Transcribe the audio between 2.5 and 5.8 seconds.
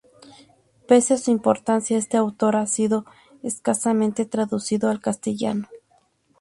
ha sido escasamente traducido al castellano.